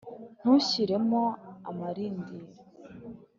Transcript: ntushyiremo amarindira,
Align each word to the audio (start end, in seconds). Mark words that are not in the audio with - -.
ntushyiremo 0.39 1.21
amarindira, 1.69 2.59